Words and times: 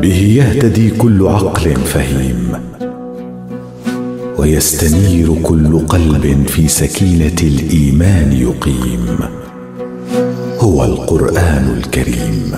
به 0.00 0.16
يهتدي 0.38 0.90
كل 0.90 1.26
عقل 1.26 1.76
فهيم 1.76 2.52
ويستنير 4.38 5.34
كل 5.42 5.78
قلب 5.86 6.46
في 6.48 6.68
سكينة 6.68 7.36
الإيمان 7.42 8.32
يقيم. 8.32 9.18
هو 10.58 10.84
القرآن 10.84 11.76
الكريم. 11.78 12.52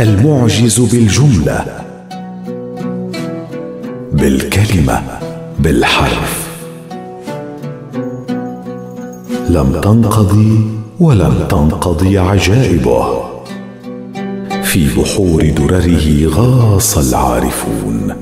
المعجز 0.00 0.80
بالجملة 0.80 1.64
بالكلمة 4.12 5.02
بالحرف. 5.58 6.48
لم 9.50 9.80
تنقضي 9.82 10.77
ولم 11.00 11.34
تنقضي 11.48 12.18
عجائبه. 12.18 13.06
في 14.62 14.88
بحور 14.96 15.50
درره 15.50 16.26
غاص 16.28 16.98
العارفون. 16.98 18.14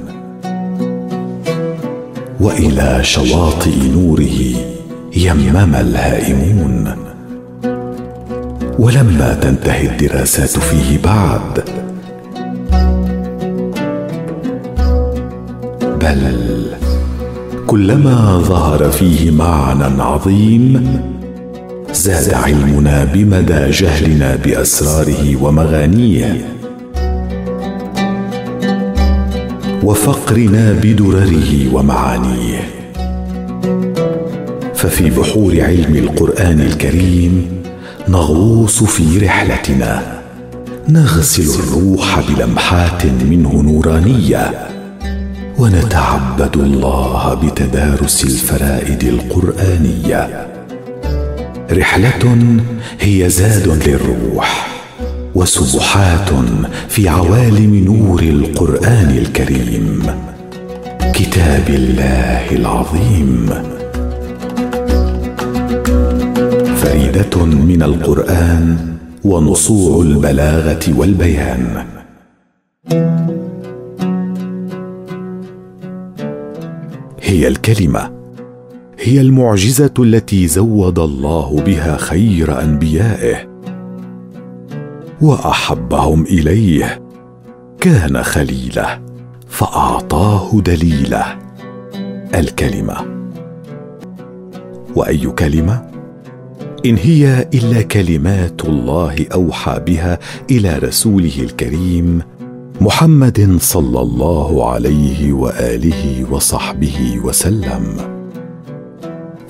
وإلى 2.41 2.99
شواطئ 3.03 3.89
نوره 3.95 4.41
يمم 5.17 5.75
الهائمون. 5.75 6.95
ولما 8.79 9.35
تنتهي 9.35 9.87
الدراسات 9.87 10.59
فيه 10.59 10.99
بعد. 11.05 11.65
بل 16.01 16.37
كلما 17.67 18.39
ظهر 18.39 18.91
فيه 18.91 19.31
معنى 19.31 20.03
عظيم 20.03 21.16
زاد 21.97 22.35
علمنا 22.35 23.05
بمدى 23.05 23.71
جهلنا 23.71 24.37
بأسراره 24.37 25.43
ومغانيه. 25.43 26.47
وفقرنا 29.83 30.73
بدرره 30.73 31.75
ومعانيه. 31.75 32.61
ففي 34.75 35.11
بحور 35.11 35.61
علم 35.61 35.97
القرآن 35.97 36.61
الكريم 36.61 37.63
نغوص 38.09 38.85
في 38.85 39.19
رحلتنا. 39.19 40.03
نغسل 40.89 41.61
الروح 41.61 42.21
بلمحات 42.29 43.07
منه 43.07 43.63
نورانية. 43.63 44.69
ونتعبد 45.59 46.57
الله 46.57 47.35
بتدارس 47.35 48.25
الفرائد 48.25 49.03
القرآنية. 49.05 50.56
رحلة 51.73 52.57
هي 53.01 53.29
زاد 53.29 53.89
للروح 53.89 54.67
وسبحات 55.35 56.31
في 56.89 57.09
عوالم 57.09 57.75
نور 57.85 58.23
القرآن 58.23 59.19
الكريم. 59.19 60.03
كتاب 61.15 61.69
الله 61.69 62.51
العظيم. 62.51 63.47
فريدة 66.77 67.45
من 67.45 67.83
القرآن 67.83 68.97
ونصوع 69.25 70.03
البلاغة 70.03 70.85
والبيان. 70.97 71.85
هي 77.23 77.49
الكلمة 77.49 78.16
هي 78.99 79.21
المعجزة 79.21 79.95
التي 79.99 80.47
زود 80.47 80.99
الله 80.99 81.63
بها 81.67 81.97
خير 81.97 82.63
أنبيائه 82.63 83.37
وأحبهم 85.21 86.23
إليه. 86.25 87.03
كان 87.81 88.23
خليله 88.23 89.01
فأعطاه 89.49 90.61
دليله. 90.61 91.25
الكلمة 92.35 92.97
وأي 94.95 95.27
كلمة؟ 95.27 95.91
إن 96.87 96.97
هي 96.97 97.49
إلا 97.55 97.83
كلمات 97.83 98.65
الله 98.65 99.27
أوحى 99.35 99.81
بها 99.87 100.19
إلى 100.51 100.79
رسوله 100.79 101.41
الكريم 101.41 102.23
محمد 102.81 103.57
صلى 103.61 104.01
الله 104.01 104.71
عليه 104.71 105.33
وآله 105.33 106.27
وصحبه 106.31 107.21
وسلم. 107.25 108.16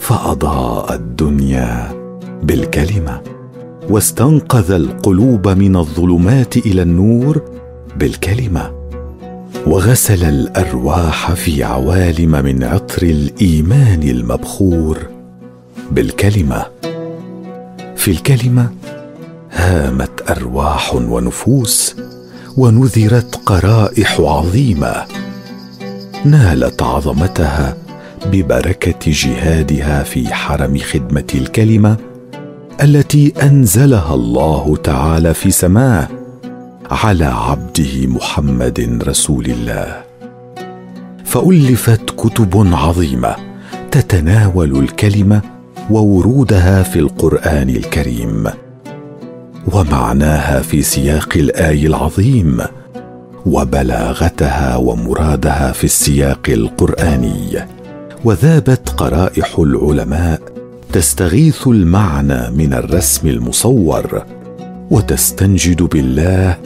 فأضاء 0.06 0.94
الدنيا 0.94 1.92
بالكلمة 2.42 3.20
واستنقذ 3.90 4.70
القلوب 4.70 5.48
من 5.48 5.76
الظلمات 5.76 6.56
إلى 6.56 6.82
النور 6.82 7.42
بالكلمة 7.96 8.72
وغسل 9.66 10.24
الأرواح 10.24 11.32
في 11.32 11.64
عوالم 11.64 12.30
من 12.30 12.64
عطر 12.64 13.02
الإيمان 13.02 14.02
المبخور 14.02 14.98
بالكلمة. 15.90 16.66
في 17.96 18.10
الكلمة 18.10 18.70
هامت 19.52 20.30
أرواح 20.30 20.94
ونفوس 20.94 21.96
ونذرت 22.56 23.36
قرائح 23.46 24.20
عظيمة 24.20 25.04
نالت 26.24 26.82
عظمتها 26.82 27.85
ببركة 28.32 29.10
جهادها 29.12 30.02
في 30.02 30.34
حرم 30.34 30.78
خدمة 30.78 31.26
الكلمة 31.34 31.96
التي 32.82 33.32
أنزلها 33.42 34.14
الله 34.14 34.76
تعالى 34.84 35.34
في 35.34 35.50
سماه 35.50 36.08
على 36.90 37.24
عبده 37.24 38.06
محمد 38.06 39.02
رسول 39.08 39.46
الله. 39.46 40.02
فألفت 41.24 42.10
كتب 42.10 42.74
عظيمة 42.74 43.36
تتناول 43.90 44.78
الكلمة 44.78 45.40
وورودها 45.90 46.82
في 46.82 46.98
القرآن 46.98 47.68
الكريم 47.70 48.44
ومعناها 49.72 50.60
في 50.62 50.82
سياق 50.82 51.28
الآي 51.36 51.86
العظيم 51.86 52.60
وبلاغتها 53.46 54.76
ومرادها 54.76 55.72
في 55.72 55.84
السياق 55.84 56.40
القرآني. 56.48 57.75
وذابت 58.24 58.88
قرائح 58.88 59.58
العلماء 59.58 60.40
تستغيث 60.92 61.66
المعنى 61.66 62.50
من 62.50 62.74
الرسم 62.74 63.28
المصور 63.28 64.24
وتستنجد 64.90 65.82
بالله 65.82 66.58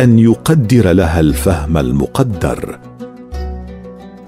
أن 0.00 0.18
يقدر 0.18 0.92
لها 0.92 1.20
الفهم 1.20 1.76
المقدر. 1.76 2.78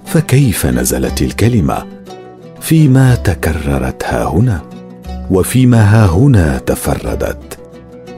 فكيف 0.06 0.66
نزلت 0.66 1.22
الكلمة؟ 1.22 1.86
فيما 2.60 3.14
تكررت 3.14 4.04
ها 4.04 4.24
هنا 4.24 4.62
وفيما 5.30 5.82
ها 5.82 6.06
هنا 6.06 6.58
تفردت. 6.58 7.58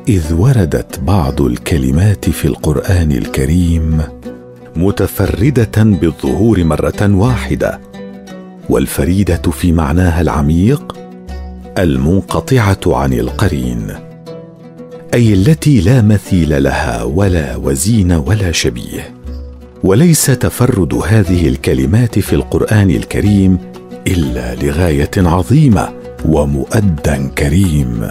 إذ 0.08 0.34
وردت 0.34 1.00
بعض 1.00 1.40
الكلمات 1.40 2.30
في 2.30 2.44
القرآن 2.44 3.12
الكريم 3.12 4.02
متفردة 4.76 5.82
بالظهور 5.82 6.64
مرة 6.64 7.14
واحدة 7.14 7.89
والفريدة 8.70 9.50
في 9.50 9.72
معناها 9.72 10.20
العميق 10.20 10.96
المنقطعة 11.78 12.80
عن 12.86 13.12
القرين 13.12 13.86
أي 15.14 15.34
التي 15.34 15.80
لا 15.80 16.02
مثيل 16.02 16.62
لها 16.62 17.02
ولا 17.02 17.56
وزين 17.56 18.12
ولا 18.12 18.52
شبيه. 18.52 19.14
وليس 19.84 20.26
تفرد 20.26 20.94
هذه 20.94 21.48
الكلمات 21.48 22.18
في 22.18 22.32
القرآن 22.32 22.90
الكريم 22.90 23.58
إلا 24.06 24.54
لغاية 24.54 25.10
عظيمة 25.16 25.88
ومؤدى 26.24 27.28
كريم. 27.38 28.08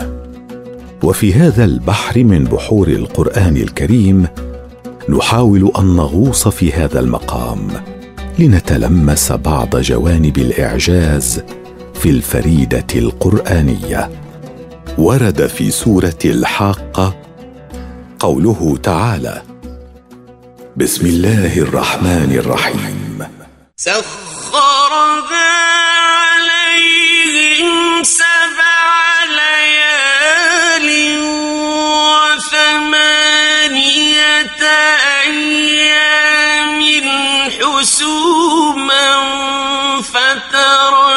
وفي 1.04 1.34
هذا 1.34 1.66
البحر 1.66 2.24
من 2.24 2.44
بحور 2.44 2.88
القرآن 2.88 3.58
الكريم 3.58 4.28
نحاول 5.10 5.72
أن 5.80 5.96
نغوص 5.96 6.48
في 6.48 6.74
هذا 6.74 7.00
المقام 7.00 7.68
لنتلمس 8.40 9.32
بعض 9.32 9.78
جوانب 9.78 10.38
الإعجاز 10.38 11.42
في 11.94 12.10
الفريدة 12.10 12.86
القرآنية. 12.96 14.10
ورد 14.98 15.48
في 15.48 15.72
سورة 15.72 16.20
الحاقه 16.26 17.16
قوله 18.20 18.78
تعالى 18.84 19.42
بسم 20.78 21.06
الله 21.06 21.58
الرحمن 21.58 22.32
الرحيم. 22.40 23.24
سخرها 23.76 25.49
حسوما 37.80 39.08
فترى 40.02 41.08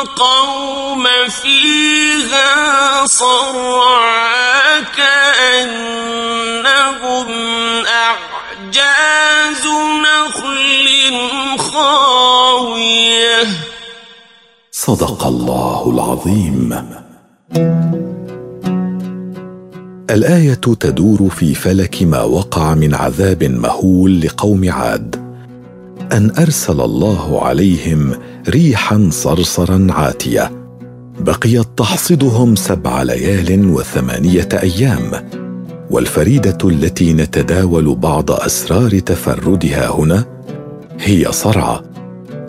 القوم 0.00 1.04
فيها 1.28 3.06
صرعا 3.06 4.80
كأنهم 4.96 6.06
أعجاز 7.86 9.66
نخل 10.02 10.88
خاوية. 11.58 13.46
صدق 14.72 15.26
الله 15.26 15.90
العظيم. 15.94 16.84
الآية 20.10 20.54
تدور 20.54 21.30
في 21.30 21.54
فلك 21.54 22.02
ما 22.02 22.22
وقع 22.22 22.74
من 22.74 22.94
عذاب 22.94 23.44
مهول 23.44 24.20
لقوم 24.20 24.70
عاد. 24.70 25.17
أن 26.12 26.30
أرسل 26.38 26.80
الله 26.80 27.44
عليهم 27.44 28.14
ريحا 28.48 29.08
صرصرا 29.12 29.86
عاتية. 29.90 30.50
بقيت 31.20 31.66
تحصدهم 31.76 32.54
سبع 32.54 33.02
ليال 33.02 33.70
وثمانية 33.70 34.48
أيام. 34.52 35.10
والفريدة 35.90 36.58
التي 36.64 37.12
نتداول 37.12 37.94
بعض 37.94 38.30
أسرار 38.30 38.98
تفردها 38.98 39.90
هنا 39.90 40.24
هي 41.00 41.32
صرعى. 41.32 41.80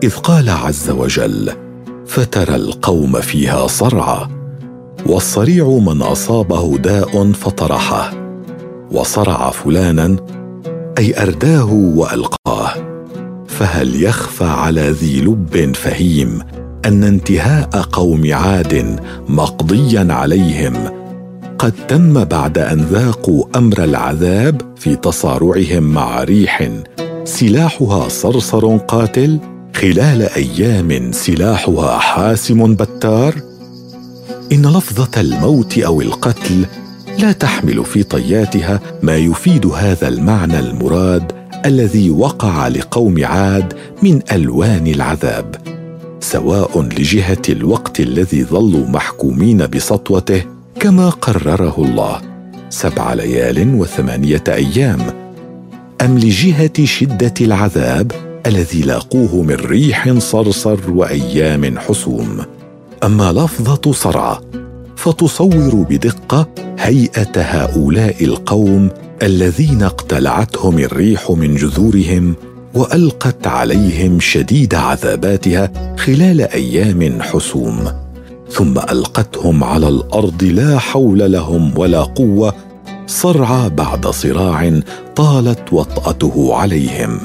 إذ 0.03 0.15
قال 0.15 0.49
عز 0.49 0.89
وجل 0.89 1.51
فترى 2.07 2.55
القوم 2.55 3.21
فيها 3.21 3.67
صرعى 3.67 4.27
والصريع 5.05 5.67
من 5.67 6.01
أصابه 6.01 6.77
داء 6.77 7.31
فطرحه 7.31 8.11
وصرع 8.91 9.49
فلانا 9.49 10.15
أي 10.97 11.21
أرداه 11.21 11.73
وألقاه. 11.73 12.88
فهل 13.59 14.03
يخفى 14.03 14.45
على 14.45 14.89
ذي 14.89 15.21
لب 15.21 15.75
فهيم 15.75 16.39
أن 16.85 17.03
انتهاء 17.03 17.69
قوم 17.81 18.33
عاد 18.33 18.99
مقضيا 19.29 20.07
عليهم؟ 20.13 20.73
قد 21.57 21.73
تم 21.87 22.23
بعد 22.23 22.57
أن 22.57 22.79
ذاقوا 22.79 23.45
أمر 23.55 23.83
العذاب 23.83 24.61
في 24.75 24.95
تصارعهم 24.95 25.83
مع 25.83 26.23
ريح. 26.23 26.69
سلاحها 27.23 28.09
صرصر 28.09 28.77
قاتل 28.77 29.39
خلال 29.75 30.21
أيام 30.21 31.11
سلاحها 31.11 31.97
حاسم 31.97 32.75
بتار. 32.75 33.35
إن 34.51 34.65
لفظة 34.65 35.21
الموت 35.21 35.77
أو 35.77 36.01
القتل 36.01 36.65
لا 37.19 37.31
تحمل 37.31 37.85
في 37.85 38.03
طياتها 38.03 38.79
ما 39.03 39.17
يفيد 39.17 39.65
هذا 39.65 40.07
المعنى 40.07 40.59
المراد 40.59 41.38
الذي 41.65 42.09
وقع 42.09 42.67
لقوم 42.67 43.25
عاد 43.25 43.73
من 44.03 44.19
ألوان 44.31 44.87
العذاب 44.87 45.55
سواء 46.19 46.81
لجهة 46.81 47.41
الوقت 47.49 47.99
الذي 47.99 48.43
ظلوا 48.43 48.87
محكومين 48.87 49.57
بسطوته 49.57 50.43
كما 50.79 51.09
قرره 51.09 51.75
الله 51.77 52.21
سبع 52.69 53.13
ليال 53.13 53.75
وثمانية 53.75 54.43
أيام 54.47 54.99
أم 56.01 56.17
لجهة 56.17 56.85
شدة 56.85 57.33
العذاب 57.41 58.11
الذي 58.45 58.81
لاقوه 58.81 59.43
من 59.43 59.55
ريح 59.55 60.17
صرصر 60.17 60.91
وأيام 60.91 61.79
حسوم؟ 61.79 62.45
أما 63.03 63.31
لفظة 63.31 63.91
صرعى 63.91 64.37
فتصور 64.95 65.85
بدقة 65.89 66.47
هيئة 66.79 67.31
هؤلاء 67.35 68.23
القوم 68.25 68.89
الذين 69.23 69.83
اقتلعتهم 69.83 70.79
الريح 70.79 71.31
من 71.31 71.55
جذورهم 71.55 72.35
وألقت 72.73 73.47
عليهم 73.47 74.19
شديد 74.19 74.75
عذاباتها 74.75 75.95
خلال 75.97 76.41
أيام 76.41 77.21
حسوم 77.21 77.91
ثم 78.49 78.77
ألقتهم 78.77 79.63
على 79.63 79.87
الأرض 79.87 80.43
لا 80.43 80.79
حول 80.79 81.31
لهم 81.31 81.77
ولا 81.77 82.01
قوة 82.01 82.53
صرعى 83.07 83.69
بعد 83.69 84.07
صراع 84.07 84.79
طالت 85.15 85.73
وطأته 85.73 86.55
عليهم 86.55 87.19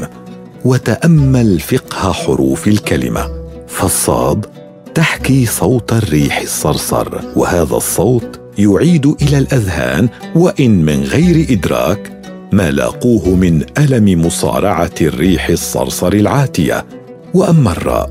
وتأمل 0.65 1.61
فقه 1.61 2.13
حروف 2.13 2.69
الكلمة 2.69 3.29
فالصاد 3.69 4.47
تحكي 4.95 5.47
صوت 5.47 5.93
الريح 5.93 6.41
الصرصر 6.41 7.21
وهذا 7.37 7.77
الصوت 7.77 8.44
يعيد 8.59 9.07
إلى 9.23 9.39
الأذهان 9.39 10.09
وإن 10.35 10.85
من 10.85 11.03
غير 11.03 11.47
إدراك 11.51 12.21
ما 12.53 12.71
لاقوه 12.71 13.35
من 13.35 13.65
ألم 13.79 14.27
مصارعة 14.27 14.95
الريح 15.01 15.49
الصرصر 15.49 16.13
العاتية. 16.13 16.85
وأما 17.35 17.73
الراء 17.73 18.11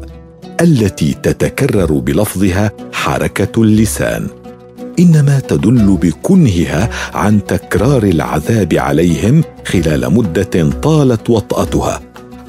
التي 0.62 1.16
تتكرر 1.24 1.94
بلفظها 1.94 2.72
حركة 2.94 3.64
اللسان 3.64 4.28
إنما 5.00 5.40
تدل 5.40 5.98
بكنهها 6.02 6.90
عن 7.14 7.46
تكرار 7.46 8.04
العذاب 8.04 8.74
عليهم 8.74 9.44
خلال 9.66 10.14
مدة 10.14 10.70
طالت 10.82 11.30
وطأتها 11.30 12.02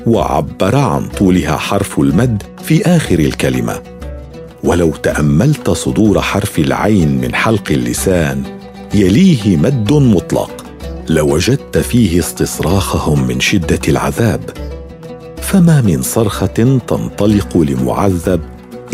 وعبر 0.06 0.76
عن 0.76 1.08
طولها 1.08 1.56
حرف 1.56 1.98
المد 2.00 2.42
في 2.62 2.86
آخر 2.86 3.18
الكلمة. 3.18 3.93
ولو 4.64 4.90
تأملت 4.90 5.70
صدور 5.70 6.20
حرف 6.20 6.58
العين 6.58 7.20
من 7.20 7.34
حلق 7.34 7.70
اللسان 7.70 8.42
يليه 8.94 9.56
مد 9.56 9.92
مطلق. 9.92 10.64
لوجدت 11.08 11.78
فيه 11.78 12.18
استصراخهم 12.18 13.26
من 13.26 13.40
شدة 13.40 13.80
العذاب. 13.88 14.40
فما 15.42 15.80
من 15.80 16.02
صرخة 16.02 16.78
تنطلق 16.86 17.56
لمعذب 17.56 18.40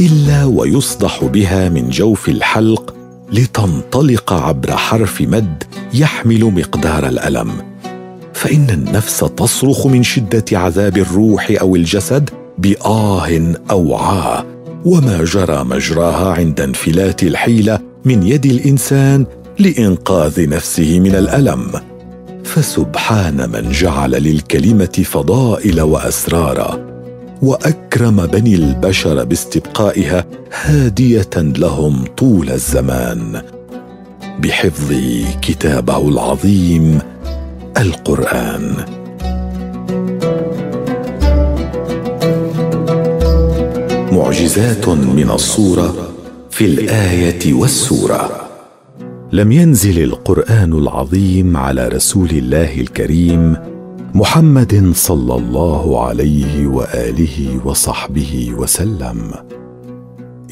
إلا 0.01 0.45
ويصدح 0.45 1.25
بها 1.25 1.69
من 1.69 1.89
جوف 1.89 2.29
الحلق 2.29 2.95
لتنطلق 3.33 4.33
عبر 4.33 4.77
حرف 4.77 5.21
مد 5.21 5.65
يحمل 5.95 6.45
مقدار 6.45 7.09
الألم. 7.09 7.51
فإن 8.35 8.71
النفس 8.71 9.19
تصرخ 9.19 9.87
من 9.87 10.03
شدة 10.03 10.45
عذاب 10.53 10.99
الروح 10.99 11.53
أو 11.61 11.77
الجسد 11.77 12.31
بآه 12.59 13.55
أو 13.71 13.95
عاه 13.97 14.60
وما 14.85 15.25
جرى 15.25 15.65
مجراها 15.65 16.33
عند 16.33 16.61
انفلات 16.61 17.23
الحيلة 17.23 17.79
من 18.05 18.23
يد 18.23 18.47
الإنسان 18.47 19.27
لإنقاذ 19.59 20.49
نفسه 20.49 21.01
من 21.01 21.15
الألم. 21.15 21.73
فسبحان 22.45 23.51
من 23.51 23.71
جعل 23.71 24.11
للكلمة 24.11 25.05
فضائل 25.05 25.81
واسرارا 25.81 26.87
وأكرم 27.43 28.27
بني 28.27 28.55
البشر 28.55 29.25
باستبقائها 29.25 30.25
هادية 30.63 31.31
لهم 31.37 32.05
طول 32.05 32.51
الزمان. 32.51 33.43
بحفظ 34.39 34.93
كتابه 35.43 36.09
العظيم 36.09 36.99
القرآن. 37.79 39.00
معجزات 44.21 44.89
من 44.89 45.31
الصورة 45.31 45.95
في 46.51 46.65
الآية 46.65 47.55
والسورة. 47.55 48.49
لم 49.33 49.53
ينزل 49.53 50.05
القرآن 50.05 50.73
العظيم 50.73 51.57
على 51.57 51.89
رسول 51.89 52.31
الله 52.31 52.81
الكريم 52.81 53.57
محمد 54.15 54.93
صلى 54.95 55.35
الله 55.35 56.07
عليه 56.07 56.67
وآله 56.67 57.61
وصحبه 57.65 58.55
وسلم 58.59 59.33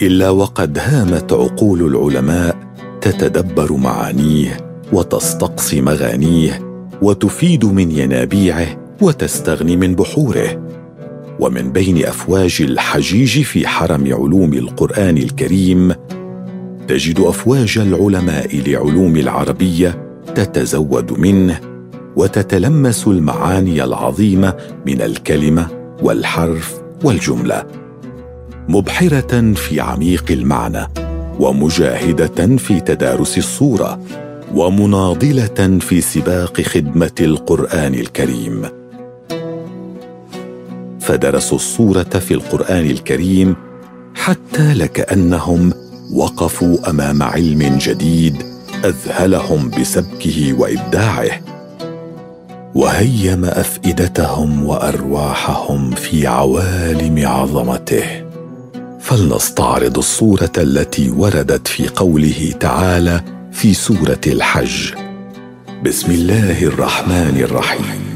إلا 0.03 0.31
وقد 0.31 0.79
هامت 0.79 1.33
عقول 1.33 1.87
العلماء 1.87 2.57
تتدبر 3.01 3.73
معانيه 3.73 4.57
وتستقصي 4.93 5.81
مغانيه 5.81 6.61
وتفيد 7.03 7.65
من 7.65 7.91
ينابيعه 7.91 8.67
وتستغني 9.01 9.77
من 9.77 9.95
بحوره. 9.95 10.78
ومن 11.40 11.73
بين 11.73 12.07
أفواج 12.07 12.57
الحجيج 12.61 13.42
في 13.42 13.66
حرم 13.66 14.04
علوم 14.14 14.52
القرآن 14.54 15.16
الكريم 15.18 15.95
تجد 16.88 17.21
أفواج 17.21 17.78
العلماء 17.78 18.62
لعلوم 18.66 19.16
العربية 19.16 20.09
تتزود 20.35 21.18
منه 21.18 21.61
وتتلمس 22.16 23.07
المعاني 23.09 23.85
العظيمة 23.85 24.54
من 24.87 25.02
الكلمة 25.02 25.68
والحرف 26.02 26.80
والجملة 27.04 27.64
مبحرة 28.68 29.52
في 29.52 29.80
عميق 29.80 30.25
المعنى 30.30 30.87
ومجاهدة 31.40 32.57
في 32.57 32.80
تدارس 32.80 33.38
الصورة 33.38 34.00
ومناضلة 34.54 35.78
في 35.80 36.00
سباق 36.00 36.61
خدمة 36.61 37.14
القرآن 37.21 37.95
الكريم. 37.95 38.78
فدرسوا 41.09 41.57
الصورة 41.57 42.03
في 42.03 42.35
القرآن 42.35 42.91
الكريم 42.91 43.57
حتى 44.15 44.75
لكأنهم 44.75 45.73
وقفوا 46.12 46.91
أمام 46.91 47.23
علم 47.23 47.79
جديد 47.79 48.43
أذهلهم 48.85 49.71
بسبكه 49.71 50.53
وإبداعه 50.59 51.31
وهيم 52.75 53.45
أفئدتهم 53.45 54.65
وأرواحهم 54.67 55.91
في 55.91 56.27
عوالم 56.27 57.27
عظمته. 57.27 58.25
فلنستعرض 59.00 59.99
الصورة 59.99 60.53
التي 60.59 61.11
وردت 61.11 61.69
في 61.69 61.88
قوله 61.88 62.55
تعالى 62.61 63.21
في 63.53 63.75
سورة 63.75 64.21
الحج. 64.27 64.93
بسم 65.85 66.12
الله 66.12 66.62
الرحمن 66.62 67.41
الرحيم. 67.45 68.08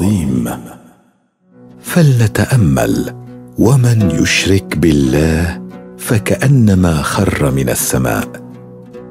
العظيم 0.00 0.50
فلنتأمل 1.80 3.14
ومن 3.58 4.10
يشرك 4.22 4.78
بالله 4.78 5.62
فكأنما 5.98 7.02
خر 7.02 7.50
من 7.50 7.68
السماء. 7.68 8.28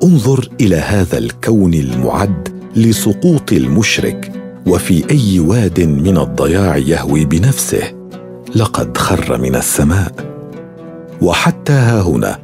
انظر 0.03 0.50
إلى 0.62 0.75
هذا 0.75 1.17
الكون 1.17 1.74
المعد 1.74 2.50
لسقوط 2.75 3.53
المشرك 3.53 4.32
وفي 4.67 5.12
أي 5.12 5.39
واد 5.39 5.82
من 5.82 6.17
الضياع 6.17 6.77
يهوي 6.77 7.25
بنفسه. 7.25 7.94
لقد 8.56 8.98
خر 8.98 9.41
من 9.41 9.56
السماء. 9.56 10.12
وحتى 11.22 11.74
ها 11.74 12.01
هنا 12.01 12.39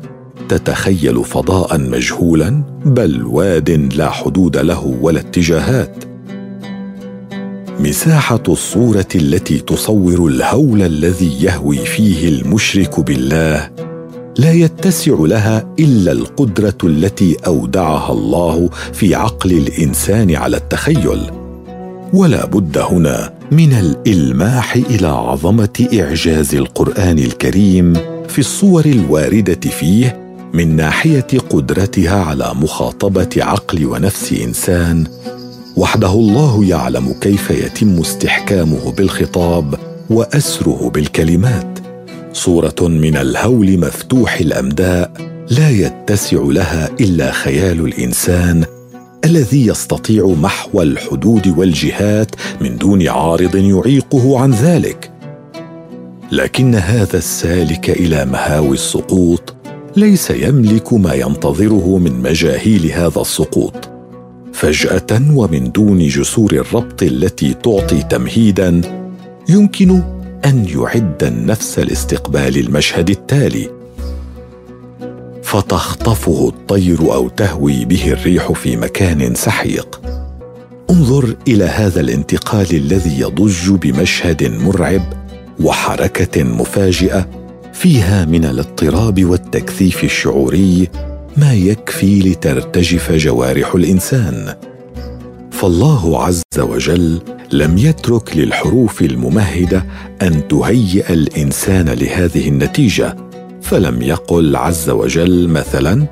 تتخيل 0.50 1.24
فضاء 1.24 1.78
مجهولا 1.78 2.64
بل 2.86 3.26
واد 3.26 3.70
لا 3.96 4.10
حدود 4.10 4.58
له 4.58 4.98
ولا 5.02 5.20
اتجاهات. 5.20 6.13
مساحة 7.80 8.44
الصورة 8.48 9.08
التي 9.16 9.60
تصور 9.60 10.28
الهول 10.28 10.82
الذي 10.82 11.44
يهوي 11.44 11.78
فيه 11.78 12.30
المشرك 12.30 13.00
بالله 13.00 13.70
لا 14.38 14.52
يتسع 14.52 15.16
لها 15.20 15.68
إلا 15.80 16.12
القدرة 16.12 16.78
التي 16.84 17.38
أودعها 17.46 18.12
الله 18.14 18.70
في 18.94 19.16
عقل 19.16 19.52
الإنسان 19.52 20.36
على 20.36 20.58
التخيل. 20.58 21.32
ولا 22.14 22.46
بد 22.46 22.78
هنا 22.78 23.34
من 23.52 23.74
الإلماح 23.74 24.76
إلى 24.76 25.08
عظمة 25.08 25.88
إعجاز 25.94 26.56
القرآن 26.56 27.20
الكريم 27.20 27.94
في 28.28 28.40
الصور 28.40 28.86
الواردة 28.86 29.70
فيه 29.70 30.24
من 30.54 30.76
ناحية 30.76 31.28
قدرتها 31.50 32.24
على 32.24 32.52
مخاطبة 32.56 33.30
عقل 33.38 33.86
ونفس 33.86 34.34
إنسان 34.34 35.04
وحده 35.78 36.14
الله 36.14 36.66
يعلم 36.66 37.16
كيف 37.22 37.50
يتم 37.50 38.00
استحكامه 38.00 38.92
بالخطاب 38.92 39.76
وأسره 40.10 40.92
بالكلمات. 40.94 41.80
صورة 42.34 42.76
من 42.82 43.18
الهول 43.18 43.80
مفتوح 43.80 44.40
الأمداء 44.40 45.12
لا 45.50 45.70
يتسع 45.70 46.38
لها 46.42 46.90
إلا 47.02 47.32
خيال 47.32 47.86
الإنسان 47.86 48.64
الذي 49.26 49.68
يستطيع 49.68 50.28
محو 50.28 50.82
الحدود 50.82 51.48
والجهات 51.58 52.36
من 52.62 52.78
دون 52.78 53.08
عارض 53.08 53.56
يعيقه 53.56 54.40
عن 54.40 54.52
ذلك. 54.52 55.12
لكن 56.32 56.76
هذا 56.76 57.18
السالك 57.18 57.90
إلى 57.90 58.26
مهاوي 58.26 58.74
السقوط 58.74 59.56
ليس 59.96 60.30
يملك 60.30 60.94
ما 60.94 61.14
ينتظره 61.14 61.98
من 61.98 62.22
مجاهيل 62.22 62.92
هذا 62.92 63.22
السقوط. 63.22 63.93
فجأة 64.64 65.22
ومن 65.34 65.72
دون 65.72 66.08
جسور 66.08 66.52
الربط 66.54 67.04
التي 67.04 67.54
تعطي 67.54 68.04
تمهيدا 68.04 68.82
يمكن 69.50 70.02
أن 70.46 70.66
يعد 70.66 71.24
النفس 71.24 71.80
لاستقبال 71.80 72.58
المشهد 72.58 73.10
التالي. 73.10 73.70
فتخطفه 75.44 76.48
الطير 76.48 77.14
أو 77.14 77.30
تهوي 77.30 77.86
به 77.86 78.12
الريح 78.12 78.52
في 78.52 78.78
مكان 78.78 79.36
سحيق. 79.36 80.02
انظر 80.90 81.36
إلى 81.48 81.66
هذا 81.66 82.02
الانتقال 82.02 82.76
الذي 82.76 83.20
يضج 83.20 83.70
بمشهد 83.70 84.44
مرعب 84.44 85.02
وحركة 85.60 86.44
مفاجئة 86.44 87.30
فيها 87.74 88.26
من 88.26 88.46
الاضطراب 88.46 89.26
والتكثيف 89.26 90.04
الشعوري 90.04 90.90
ما 91.38 91.54
يكفي 91.54 92.20
لترتجف 92.20 93.12
جوارح 93.12 93.76
الإنسان. 93.76 94.56
فالله 95.52 96.24
عز 96.24 96.42
وجل 96.60 97.22
لم 97.52 97.78
يترك 97.78 98.38
للحروف 98.38 99.02
الممهدة 99.02 99.86
أن 100.22 100.48
تهيئ 100.48 101.14
الإنسان 101.14 101.90
لهذه 101.90 102.48
النتيجة 102.48 103.16
فلم 103.62 104.02
يقل 104.02 104.56
عز 104.56 104.90
وجل 104.90 105.48
مثلا 105.48 106.08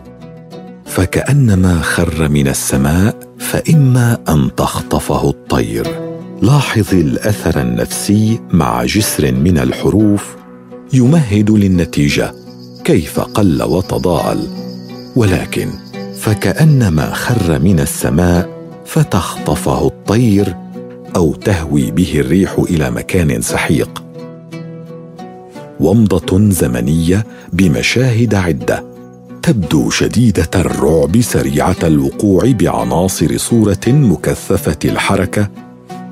فكأنما 0.86 1.82
خر 1.82 2.30
من 2.30 2.48
السماء 2.48 3.16
فإما 3.40 4.18
أن 4.30 4.56
تخطفه 4.56 5.30
الطير 5.30 5.88
لاحظ 6.42 6.94
الأثر 6.94 7.62
النفسي 7.62 8.40
مع 8.52 8.86
جسر 8.86 9.32
من 9.32 9.58
الحروف 9.58 10.36
يمهد 10.94 11.52
للنتيجة 11.52 12.34
كيف 12.84 13.20
قل 13.20 13.64
وتضاءل 13.64 14.48
ولكن 15.16 15.70
فكأنما 16.20 17.14
خر 17.14 17.60
من 17.60 17.80
السماء 17.80 18.50
فتخطفه 18.86 19.88
الطير 19.88 20.56
أو 21.16 21.34
تهوي 21.34 21.92
به 21.92 22.20
الريح 22.20 22.56
إلى 22.70 22.92
مكان 22.92 23.42
سحيق. 23.42 24.04
ومضة 25.80 26.50
زمنية 26.50 27.26
بمشاهد 27.54 28.36
عدة 28.36 28.84
تبدو 29.44 29.90
شديدة 29.90 30.50
الرعب 30.56 31.22
سريعة 31.22 31.76
الوقوع 31.84 32.52
بعناصر 32.52 33.38
صورة 33.38 33.88
مكثفة 33.88 34.78
الحركة 34.86 35.50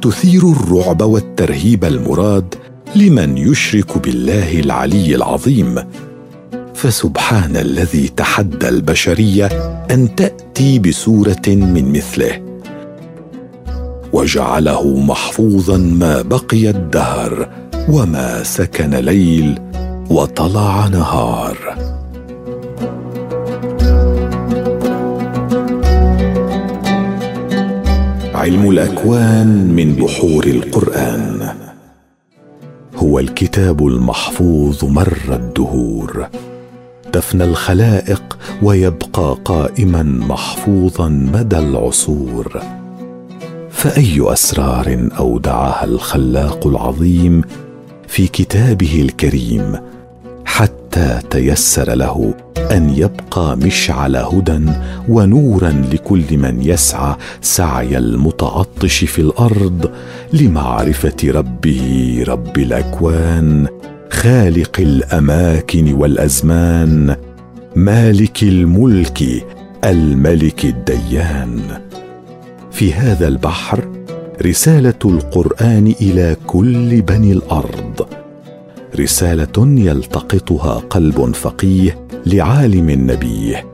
تثير 0.02 0.52
الرعب 0.52 1.02
والترهيب 1.02 1.86
المراد 1.86 2.56
لمن 2.96 3.38
يشرك 3.38 3.98
بالله 3.98 4.60
العلي 4.60 5.16
العظيم. 5.16 5.76
فسبحان 6.80 7.58
الذي 7.58 8.08
تحدى 8.08 8.70
البشرية 8.70 9.46
أن 9.92 10.16
تأتي 10.16 10.80
بسورة 10.80 11.48
من 11.48 11.92
مثله. 11.92 12.42
وجعله 14.14 14.98
محفوظا 15.00 15.78
ما 15.78 16.22
بقي 16.22 16.70
الدهر 16.70 17.50
وما 17.90 18.44
سكن 18.44 18.90
ليل 18.90 19.60
وطلع 20.10 20.88
نهار. 20.88 21.58
علم 28.34 28.70
الأكوان 28.70 29.74
من 29.76 29.96
بحور 29.96 30.44
القرآن. 30.44 31.50
هو 32.96 33.20
الكتاب 33.20 33.88
المحفوظ 33.88 34.86
مر 34.86 35.20
الدهور. 35.30 36.30
تفنى 37.12 37.44
الخلائق 37.44 38.38
ويبقى 38.62 39.38
قائما 39.46 40.04
محفوظا 40.04 41.08
مدى 41.10 41.58
العصور. 41.60 42.62
فأي 43.72 44.34
أسرار 44.34 45.10
أودعها 45.20 45.84
الخلاق 45.86 46.68
العظيم 46.68 47.42
في 48.08 48.28
كتابه 48.28 49.02
الكريم 49.02 49.76
حتى 50.46 51.20
تيسر 51.30 51.94
له 51.96 52.34
أن 52.72 52.90
يبقى 52.90 53.58
مشعل 53.58 54.16
هدى 54.16 54.60
ونورا 55.10 55.84
لكل 55.92 56.38
من 56.38 56.62
يسعى 56.62 57.16
سعي 57.42 57.98
المتعطش 57.98 59.04
في 59.04 59.20
الأرض 59.20 59.92
لمعرفة 60.34 61.18
ربه 61.26 62.24
رب 62.28 62.58
الأكوان. 62.58 63.68
خالق 64.10 64.80
الأماكن 64.80 65.94
والأزمان 65.94 67.16
مالك 67.76 68.44
الملك 68.44 69.24
الملك 69.84 70.66
الديان. 70.66 71.62
في 72.72 72.94
هذا 72.94 73.28
البحر 73.28 73.88
رسالة 74.46 75.00
القرآن 75.06 75.94
إلى 76.02 76.36
كل 76.48 77.02
بني 77.02 77.32
الأرض. 77.32 78.08
رسالة 79.00 79.58
يلتقطها 79.58 80.74
قلب 80.90 81.32
فقيه 81.36 82.08
لعالم 82.26 82.90
نبيه 83.12 83.66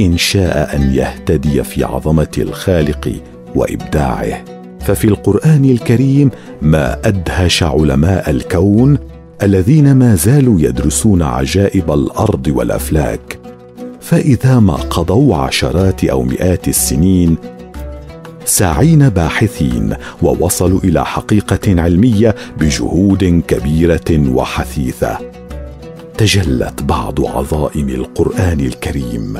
إن 0.00 0.16
شاء 0.16 0.76
أن 0.76 0.94
يهتدي 0.94 1.64
في 1.64 1.84
عظمة 1.84 2.32
الخالق 2.38 3.12
وإبداعه. 3.54 4.44
ففي 4.80 5.04
القرآن 5.04 5.64
الكريم 5.64 6.30
ما 6.62 7.08
أدهش 7.08 7.62
علماء 7.62 8.30
الكون 8.30 8.98
الذين 9.42 9.94
ما 9.94 10.14
زالوا 10.14 10.60
يدرسون 10.60 11.22
عجائب 11.22 11.90
الأرض 11.90 12.46
والأفلاك 12.46 13.38
فإذا 14.00 14.58
ما 14.58 14.74
قضوا 14.74 15.36
عشرات 15.36 16.04
أو 16.04 16.22
مئات 16.22 16.68
السنين 16.68 17.36
ساعين 18.44 19.08
باحثين 19.08 19.94
ووصلوا 20.22 20.80
إلى 20.84 21.04
حقيقة 21.04 21.82
علمية 21.82 22.34
بجهود 22.60 23.42
كبيرة 23.48 24.30
وحثيثة 24.34 25.18
تجلت 26.18 26.82
بعض 26.82 27.26
عظائم 27.26 27.88
القرآن 27.88 28.60
الكريم. 28.60 29.38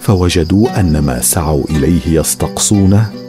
فوجدوا 0.00 0.80
أن 0.80 0.98
ما 0.98 1.20
سعوا 1.20 1.64
إليه 1.70 2.20
يستقصونه 2.20 3.23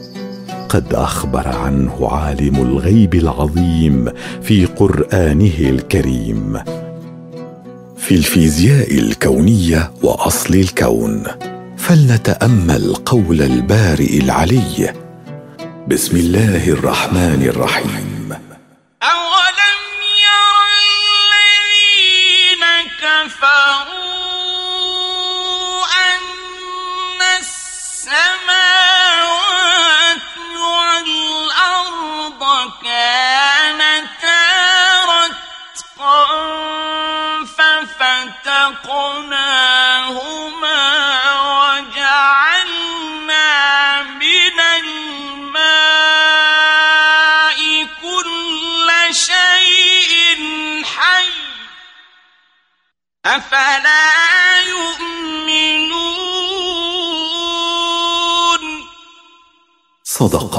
قد 0.69 0.93
أخبر 0.93 1.47
عنه 1.47 2.07
عالم 2.11 2.55
الغيب 2.55 3.15
العظيم 3.15 4.07
في 4.41 4.65
قرآنه 4.65 5.59
الكريم. 5.59 6.57
في 7.97 8.15
الفيزياء 8.15 8.93
الكونية 8.99 9.91
وأصل 10.03 10.53
الكون 10.53 11.23
فلنتأمل 11.77 12.95
قول 12.95 13.41
البارئ 13.41 14.19
العلي. 14.19 14.93
بسم 15.87 16.17
الله 16.17 16.69
الرحمن 16.69 17.41
الرحيم. 17.43 18.14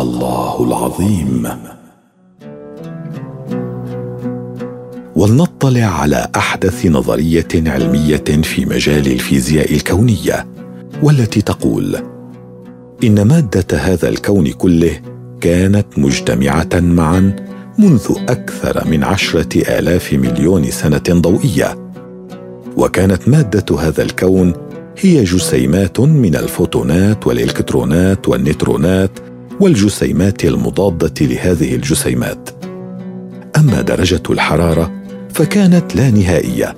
الله 0.07 0.65
العظيم. 0.65 1.49
ولنطلع 5.17 5.85
على 5.85 6.29
أحدث 6.37 6.87
نظرية 6.87 7.49
علمية 7.55 8.29
في 8.43 8.65
مجال 8.65 9.07
الفيزياء 9.07 9.75
الكونية 9.75 10.47
والتي 11.03 11.43
تقول 11.43 11.97
إن 13.05 13.23
مادة 13.23 13.79
هذا 13.79 14.09
الكون 14.09 14.53
كله 14.53 15.01
كانت 15.41 15.87
مجتمعة 15.97 16.75
معا 16.75 17.37
منذ 17.79 18.07
أكثر 18.29 18.89
من 18.89 19.05
عشرة 19.05 19.79
آلاف 19.79 20.13
مليون 20.13 20.71
سنة 20.71 21.09
ضوئية. 21.11 21.93
وكانت 22.77 23.29
مادة 23.29 23.81
هذا 23.81 24.03
الكون 24.03 24.53
هي 24.99 25.25
جسيمات 25.25 26.01
من 26.01 26.37
الفوتونات 26.37 27.27
والإلكترونات 27.27 28.29
والنيترونات 28.29 29.11
والجسيمات 29.61 30.45
المضادة 30.45 31.27
لهذه 31.27 31.75
الجسيمات. 31.75 32.51
أما 33.57 33.81
درجة 33.81 34.23
الحرارة 34.31 34.93
فكانت 35.35 35.97
لا 35.97 36.11
نهائية 36.11 36.77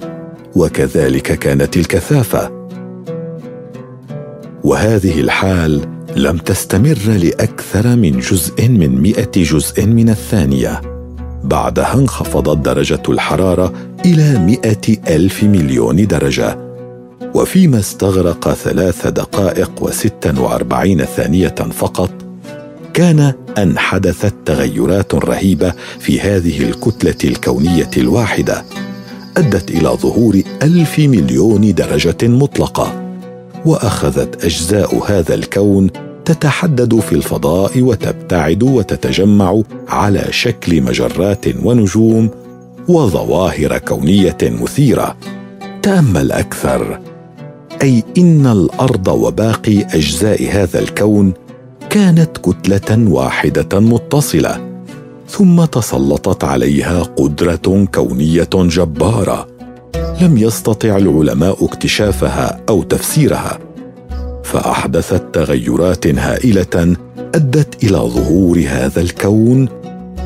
وكذلك 0.57 1.39
كانت 1.39 1.77
الكثافة. 1.77 2.69
وهذه 4.65 5.21
الحال 5.21 5.87
لم 6.17 6.39
تستمر 6.39 6.99
لأكثر 7.07 7.97
من 7.97 8.19
جزء 8.19 8.69
من 8.69 9.01
مئة 9.01 9.31
جزء 9.37 9.87
من 9.87 10.09
الثانية. 10.09 10.81
بعدها 11.45 11.95
انخفضت 11.95 12.59
درجة 12.59 13.03
الحرارة 13.09 13.73
إلى 14.05 14.39
مئة 14.39 15.15
ألف 15.17 15.45
مليون 15.45 16.07
درجة. 16.07 16.59
وفيما 17.35 17.79
استغرق 17.79 18.55
ثلاث 18.55 19.07
دقائق 19.07 19.71
وستا 19.81 20.41
وأربعين 20.41 21.05
ثانية 21.05 21.55
فقط 21.79 22.11
كان 22.99 23.33
أن 23.59 23.79
حدثت 23.79 24.35
تغيرات 24.47 25.15
رهيبة 25.15 25.73
في 25.99 26.21
هذه 26.21 26.63
الكتلة 26.63 27.31
الكونية 27.31 27.91
الواحدة 27.97 28.65
أدت 29.37 29.71
إلى 29.71 29.89
ظهور 29.89 30.43
ألف 30.63 30.99
مليون 30.99 31.75
درجة 31.75 32.17
مطلقة 32.23 33.13
وأخذت 33.67 34.45
أجزاء 34.45 35.11
هذا 35.11 35.35
الكون 35.35 35.91
تتحدد 36.25 37.01
في 37.01 37.13
الفضاء 37.13 37.83
وتبتعد 37.83 38.63
وتتجمع 38.63 39.63
على 39.89 40.27
شكل 40.31 40.83
مجرات 40.83 41.45
ونجوم 41.63 42.31
وظواهر 42.89 43.79
كونية 43.79 44.39
مثيرة. 44.43 45.17
تأمل 45.83 46.33
أكثر 46.33 47.01
أي 47.83 48.05
إن 48.19 48.47
الأرض 48.47 49.09
وباقي 49.09 49.83
أجزاء 49.83 50.49
هذا 50.51 50.79
الكون 50.79 51.33
كانت 51.91 52.39
كتلة 52.39 53.11
واحدة 53.11 53.81
متصلة 53.81 54.83
ثم 55.29 55.65
تسلطت 55.65 56.45
عليها 56.45 57.03
قدرة 57.03 57.87
كونية 57.95 58.49
جبارة. 58.55 59.49
لم 60.21 60.39
يستطع 60.39 60.97
العلماء 60.97 61.65
اكتشافها 61.65 62.61
أو 62.69 62.83
تفسيرها. 62.83 63.59
فاحدثت 64.45 65.23
تغيرات 65.33 66.07
هائلة 66.07 66.97
أدت 67.35 67.85
إلى 67.85 67.99
ظهور 67.99 68.65
هذا 68.69 69.01
الكون 69.01 69.69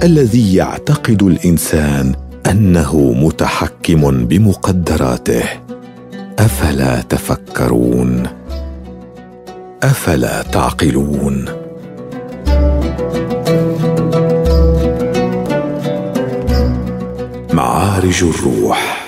الذي 0.03 0.55
يعتقد 0.55 1.23
الإنسان 1.23 2.15
أنه 2.51 2.97
متحكم 2.97 4.27
بمقدراته. 4.27 5.45
أفلا 6.39 7.01
تفكرون؟ 7.01 8.42
أفلا 9.83 10.43
تعقلون؟ 10.43 11.45
معارج 17.53 18.25
الروح. 18.25 19.03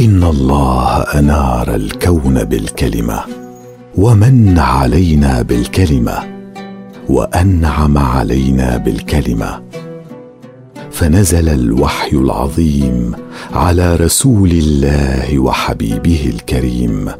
إن 0.00 0.24
الله 0.24 1.02
أنار 1.02 1.74
الكون 1.74 2.44
بالكلمة 2.44 3.20
ومن 3.96 4.58
علينا 4.58 5.42
بالكلمة 5.42 6.18
وأنعم 7.08 7.98
علينا 7.98 8.76
بالكلمة. 8.76 9.62
فنزل 10.90 11.48
الوحي 11.48 12.16
العظيم 12.16 13.14
على 13.52 13.96
رسول 13.96 14.50
الله 14.50 15.38
وحبيبه 15.38 16.32
الكريم. 16.34 17.10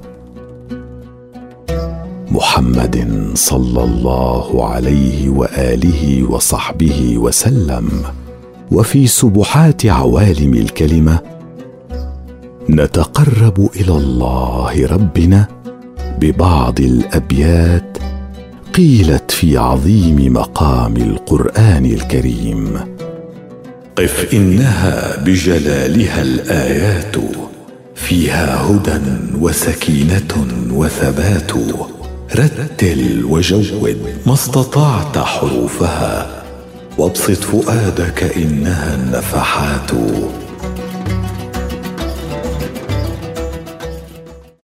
محمد 2.56 3.30
صلى 3.34 3.84
الله 3.84 4.68
عليه 4.68 5.28
وآله 5.28 6.24
وصحبه 6.24 7.18
وسلم. 7.18 7.88
وفي 8.72 9.06
سبحات 9.06 9.86
عوالم 9.86 10.54
الكلمة 10.54 11.18
نتقرب 12.70 13.68
إلى 13.76 13.92
الله 13.92 14.86
ربنا 14.86 15.48
ببعض 16.20 16.80
الأبيات 16.80 17.98
قيلت 18.74 19.30
في 19.30 19.58
عظيم 19.58 20.32
مقام 20.32 20.96
القرآن 20.96 21.86
الكريم. 21.86 22.80
قف 23.96 24.34
إنها 24.34 25.24
بجلالها 25.24 26.22
الآيات 26.22 27.16
فيها 27.94 28.70
هدى 28.70 29.00
وسكينة 29.40 30.46
وثبات. 30.72 31.52
رتل 32.34 33.24
وجود 33.24 33.96
ما 34.26 34.34
استطعت 34.34 35.18
حروفها 35.18 36.42
وابسط 36.98 37.44
فؤادك 37.44 38.36
إنها 38.36 38.94
النفحات. 38.94 39.90